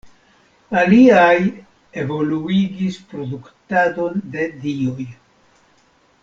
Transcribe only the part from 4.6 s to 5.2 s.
dioj.